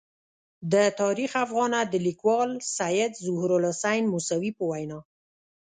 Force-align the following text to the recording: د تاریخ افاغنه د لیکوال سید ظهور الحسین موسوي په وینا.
د 0.73 0.75
تاریخ 1.01 1.31
افاغنه 1.43 1.79
د 1.87 1.93
لیکوال 2.07 2.49
سید 2.77 3.11
ظهور 3.25 3.49
الحسین 3.57 4.03
موسوي 4.13 4.51
په 4.57 4.63
وینا. 4.71 4.99